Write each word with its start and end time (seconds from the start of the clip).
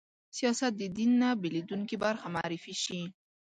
سیاست 0.37 0.71
د 0.77 0.83
دین 0.97 1.11
نه 1.21 1.29
بېلېدونکې 1.41 1.95
برخه 2.05 2.27
معرفي 2.35 2.75
شي 2.83 3.01